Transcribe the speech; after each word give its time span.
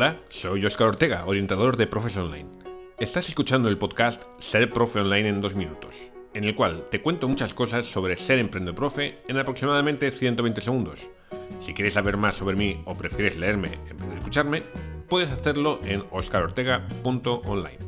Hola, 0.00 0.16
soy 0.30 0.64
Oscar 0.64 0.86
Ortega, 0.86 1.26
orientador 1.26 1.76
de 1.76 1.86
Profes 1.86 2.16
Online. 2.16 2.48
Estás 2.98 3.28
escuchando 3.28 3.68
el 3.68 3.76
podcast 3.76 4.22
Ser 4.38 4.72
Profe 4.72 5.00
Online 5.00 5.28
en 5.28 5.42
dos 5.42 5.54
minutos, 5.54 5.92
en 6.32 6.44
el 6.44 6.54
cual 6.54 6.88
te 6.90 7.02
cuento 7.02 7.28
muchas 7.28 7.52
cosas 7.52 7.84
sobre 7.84 8.16
ser 8.16 8.38
emprendedor 8.38 8.76
profe 8.76 9.18
en 9.28 9.36
aproximadamente 9.36 10.10
120 10.10 10.62
segundos. 10.62 11.06
Si 11.60 11.74
quieres 11.74 11.92
saber 11.92 12.16
más 12.16 12.36
sobre 12.36 12.56
mí 12.56 12.80
o 12.86 12.94
prefieres 12.94 13.36
leerme 13.36 13.72
en 13.90 13.98
vez 13.98 14.08
de 14.08 14.14
escucharme, 14.14 14.62
puedes 15.06 15.28
hacerlo 15.28 15.78
en 15.84 16.02
oscarortega.online. 16.12 17.78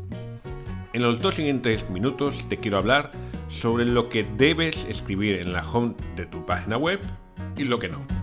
En 0.92 1.02
los 1.02 1.18
dos 1.18 1.36
siguientes 1.36 1.88
minutos 1.88 2.46
te 2.46 2.58
quiero 2.58 2.76
hablar 2.76 3.10
sobre 3.48 3.86
lo 3.86 4.10
que 4.10 4.26
debes 4.36 4.84
escribir 4.84 5.36
en 5.36 5.54
la 5.54 5.66
home 5.66 5.94
de 6.14 6.26
tu 6.26 6.44
página 6.44 6.76
web 6.76 7.00
y 7.56 7.64
lo 7.64 7.78
que 7.78 7.88
no. 7.88 8.21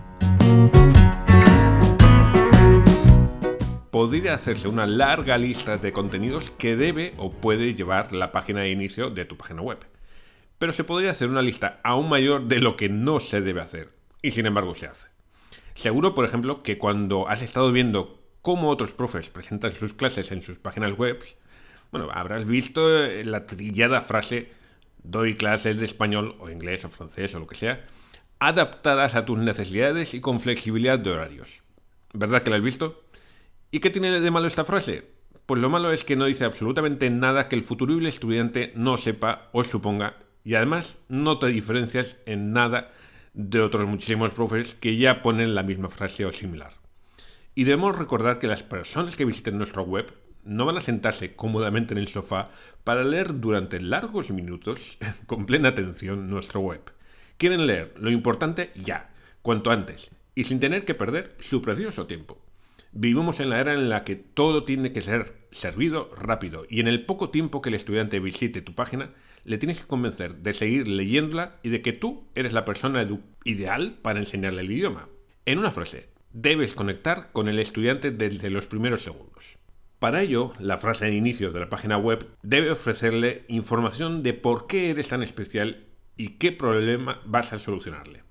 Podría 3.90 4.34
hacerse 4.34 4.68
una 4.68 4.86
larga 4.86 5.36
lista 5.38 5.76
de 5.76 5.92
contenidos 5.92 6.50
que 6.52 6.76
debe 6.76 7.12
o 7.16 7.32
puede 7.32 7.74
llevar 7.74 8.12
la 8.12 8.32
página 8.32 8.60
de 8.60 8.70
inicio 8.70 9.10
de 9.10 9.24
tu 9.24 9.36
página 9.36 9.62
web. 9.62 9.78
Pero 10.58 10.72
se 10.72 10.84
podría 10.84 11.10
hacer 11.10 11.28
una 11.28 11.42
lista 11.42 11.80
aún 11.82 12.08
mayor 12.08 12.46
de 12.46 12.60
lo 12.60 12.76
que 12.76 12.88
no 12.88 13.20
se 13.20 13.40
debe 13.40 13.60
hacer, 13.60 13.92
y 14.22 14.30
sin 14.30 14.46
embargo 14.46 14.74
se 14.74 14.86
hace. 14.86 15.08
Seguro, 15.74 16.14
por 16.14 16.24
ejemplo, 16.24 16.62
que 16.62 16.78
cuando 16.78 17.28
has 17.28 17.42
estado 17.42 17.72
viendo 17.72 18.22
cómo 18.42 18.68
otros 18.68 18.92
profes 18.92 19.28
presentan 19.28 19.72
sus 19.72 19.94
clases 19.94 20.30
en 20.32 20.42
sus 20.42 20.58
páginas 20.58 20.92
web, 20.92 21.18
bueno, 21.90 22.08
habrás 22.12 22.46
visto 22.46 22.88
la 23.24 23.44
trillada 23.44 24.02
frase 24.02 24.50
doy 25.02 25.34
clases 25.34 25.78
de 25.78 25.84
español 25.84 26.36
o 26.40 26.50
inglés 26.50 26.84
o 26.84 26.88
francés 26.88 27.34
o 27.34 27.38
lo 27.38 27.46
que 27.46 27.54
sea, 27.54 27.84
adaptadas 28.38 29.14
a 29.14 29.24
tus 29.24 29.38
necesidades 29.38 30.14
y 30.14 30.20
con 30.20 30.40
flexibilidad 30.40 30.98
de 30.98 31.10
horarios. 31.10 31.62
¿Verdad 32.12 32.42
que 32.42 32.50
la 32.50 32.56
has 32.56 32.62
visto? 32.62 33.02
¿Y 33.72 33.78
qué 33.78 33.90
tiene 33.90 34.20
de 34.20 34.30
malo 34.32 34.48
esta 34.48 34.64
frase? 34.64 35.04
Pues 35.46 35.60
lo 35.60 35.70
malo 35.70 35.92
es 35.92 36.02
que 36.02 36.16
no 36.16 36.24
dice 36.24 36.44
absolutamente 36.44 37.08
nada 37.08 37.48
que 37.48 37.54
el 37.54 37.62
futurible 37.62 38.08
estudiante 38.08 38.72
no 38.74 38.96
sepa 38.96 39.48
o 39.52 39.62
suponga 39.62 40.16
y 40.42 40.56
además 40.56 40.98
no 41.08 41.38
te 41.38 41.46
diferencias 41.46 42.16
en 42.26 42.52
nada 42.52 42.90
de 43.32 43.60
otros 43.60 43.86
muchísimos 43.86 44.32
profes 44.32 44.74
que 44.74 44.96
ya 44.96 45.22
ponen 45.22 45.54
la 45.54 45.62
misma 45.62 45.88
frase 45.88 46.24
o 46.24 46.32
similar. 46.32 46.72
Y 47.54 47.62
debemos 47.62 47.96
recordar 47.96 48.40
que 48.40 48.48
las 48.48 48.64
personas 48.64 49.14
que 49.14 49.24
visiten 49.24 49.56
nuestra 49.56 49.82
web 49.82 50.12
no 50.42 50.66
van 50.66 50.78
a 50.78 50.80
sentarse 50.80 51.36
cómodamente 51.36 51.94
en 51.94 51.98
el 51.98 52.08
sofá 52.08 52.50
para 52.82 53.04
leer 53.04 53.38
durante 53.38 53.80
largos 53.80 54.30
minutos 54.30 54.98
con 55.26 55.46
plena 55.46 55.68
atención 55.68 56.28
nuestra 56.28 56.58
web. 56.58 56.80
Quieren 57.36 57.68
leer 57.68 57.94
lo 57.96 58.10
importante 58.10 58.72
ya, 58.74 59.10
cuanto 59.42 59.70
antes, 59.70 60.10
y 60.34 60.42
sin 60.42 60.58
tener 60.58 60.84
que 60.84 60.96
perder 60.96 61.36
su 61.38 61.62
precioso 61.62 62.08
tiempo. 62.08 62.49
Vivimos 62.92 63.38
en 63.38 63.50
la 63.50 63.60
era 63.60 63.74
en 63.74 63.88
la 63.88 64.02
que 64.02 64.16
todo 64.16 64.64
tiene 64.64 64.92
que 64.92 65.00
ser 65.00 65.46
servido 65.52 66.10
rápido 66.16 66.66
y 66.68 66.80
en 66.80 66.88
el 66.88 67.06
poco 67.06 67.30
tiempo 67.30 67.62
que 67.62 67.68
el 67.68 67.76
estudiante 67.76 68.18
visite 68.18 68.62
tu 68.62 68.74
página, 68.74 69.12
le 69.44 69.58
tienes 69.58 69.80
que 69.80 69.86
convencer 69.86 70.36
de 70.36 70.52
seguir 70.54 70.88
leyéndola 70.88 71.58
y 71.62 71.68
de 71.68 71.82
que 71.82 71.92
tú 71.92 72.24
eres 72.34 72.52
la 72.52 72.64
persona 72.64 73.06
ideal 73.44 73.98
para 74.02 74.18
enseñarle 74.18 74.62
el 74.62 74.72
idioma. 74.72 75.08
En 75.46 75.58
una 75.58 75.70
frase, 75.70 76.08
debes 76.32 76.74
conectar 76.74 77.30
con 77.32 77.48
el 77.48 77.60
estudiante 77.60 78.10
desde 78.10 78.50
los 78.50 78.66
primeros 78.66 79.02
segundos. 79.02 79.58
Para 80.00 80.22
ello, 80.22 80.52
la 80.58 80.78
frase 80.78 81.06
de 81.06 81.14
inicio 81.14 81.52
de 81.52 81.60
la 81.60 81.68
página 81.68 81.96
web 81.96 82.26
debe 82.42 82.70
ofrecerle 82.70 83.44
información 83.48 84.22
de 84.22 84.34
por 84.34 84.66
qué 84.66 84.90
eres 84.90 85.10
tan 85.10 85.22
especial 85.22 85.86
y 86.16 86.38
qué 86.38 86.52
problema 86.52 87.20
vas 87.24 87.52
a 87.52 87.58
solucionarle. 87.58 88.24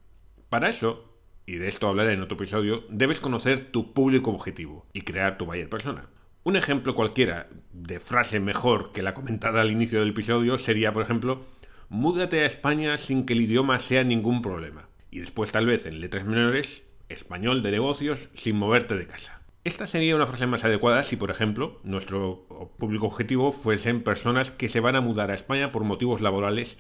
Para 0.49 0.69
eso, 0.69 1.18
y 1.50 1.58
de 1.58 1.67
esto 1.67 1.88
hablaré 1.88 2.14
en 2.14 2.22
otro 2.22 2.36
episodio, 2.36 2.83
debes 2.89 3.19
conocer 3.19 3.72
tu 3.72 3.92
público 3.92 4.30
objetivo 4.30 4.86
y 4.94 5.02
crear 5.02 5.39
tu 5.39 5.47
buyer 5.47 5.67
persona. 5.67 6.05
Un 6.44 6.55
ejemplo 6.55 6.94
cualquiera 6.94 7.50
de 7.73 8.00
frase 8.00 8.39
mejor 8.39 8.92
que 8.92 9.02
la 9.02 9.15
comentada 9.15 9.61
al 9.61 9.71
inicio 9.71 9.99
del 9.99 10.09
episodio 10.09 10.59
sería, 10.59 10.93
por 10.93 11.02
ejemplo, 11.02 11.43
múdate 11.89 12.42
a 12.42 12.45
España 12.45 12.98
sin 12.98 13.26
que 13.26 13.33
el 13.33 13.42
idioma 13.42 13.80
sea 13.80 14.04
ningún 14.04 14.43
problema. 14.43 14.89
Y 15.09 15.21
después 15.21 15.52
tal 15.52 15.65
vez 15.65 15.88
en 15.88 16.02
letras 16.02 16.23
menores, 16.23 16.83
español 17.09 17.64
de 17.64 17.71
negocios 17.71 18.30
sin 18.36 18.55
moverte 18.55 18.95
de 18.95 19.08
casa. 19.08 19.42
Esta 19.64 19.88
sería 19.88 20.15
una 20.15 20.27
frase 20.27 20.45
más 20.45 20.65
adecuada 20.65 21.02
si, 21.02 21.15
por 21.15 21.32
ejemplo, 21.32 21.80
nuestro 21.83 22.45
público 22.77 23.08
objetivo 23.08 23.52
fuesen 23.54 24.04
personas 24.04 24.52
que 24.52 24.70
se 24.70 24.82
van 24.82 24.95
a 24.95 25.02
mudar 25.02 25.32
a 25.32 25.36
España 25.36 25.71
por 25.71 25.83
motivos 25.83 26.21
laborales 26.21 26.77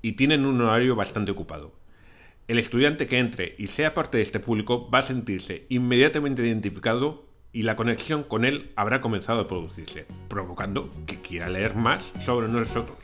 y 0.00 0.12
tienen 0.12 0.46
un 0.46 0.60
horario 0.60 0.94
bastante 0.94 1.32
ocupado. 1.32 1.81
El 2.48 2.58
estudiante 2.58 3.06
que 3.06 3.18
entre 3.18 3.54
y 3.56 3.68
sea 3.68 3.94
parte 3.94 4.18
de 4.18 4.24
este 4.24 4.40
público 4.40 4.90
va 4.90 4.98
a 4.98 5.02
sentirse 5.02 5.66
inmediatamente 5.68 6.44
identificado 6.44 7.24
y 7.52 7.62
la 7.62 7.76
conexión 7.76 8.24
con 8.24 8.44
él 8.44 8.72
habrá 8.76 9.00
comenzado 9.00 9.40
a 9.40 9.46
producirse, 9.46 10.06
provocando 10.28 10.90
que 11.06 11.20
quiera 11.20 11.48
leer 11.48 11.76
más 11.76 12.12
sobre 12.20 12.48
nosotros. 12.48 12.98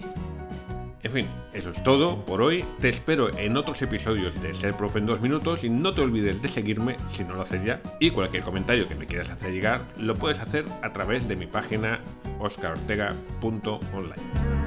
En 1.04 1.12
fin, 1.12 1.26
eso 1.52 1.70
es 1.70 1.80
todo 1.84 2.24
por 2.24 2.42
hoy. 2.42 2.64
Te 2.80 2.88
espero 2.88 3.30
en 3.38 3.56
otros 3.56 3.80
episodios 3.82 4.42
de 4.42 4.52
Ser 4.52 4.74
Profe 4.74 4.98
en 4.98 5.06
dos 5.06 5.20
minutos 5.20 5.62
y 5.62 5.70
no 5.70 5.94
te 5.94 6.00
olvides 6.00 6.42
de 6.42 6.48
seguirme 6.48 6.96
si 7.08 7.22
no 7.22 7.34
lo 7.34 7.42
haces 7.42 7.64
ya. 7.64 7.80
Y 8.00 8.10
cualquier 8.10 8.42
comentario 8.42 8.88
que 8.88 8.96
me 8.96 9.06
quieras 9.06 9.30
hacer 9.30 9.52
llegar 9.52 9.86
lo 9.96 10.16
puedes 10.16 10.40
hacer 10.40 10.64
a 10.82 10.92
través 10.92 11.28
de 11.28 11.36
mi 11.36 11.46
página 11.46 12.00
oscarortega.online. 12.40 14.57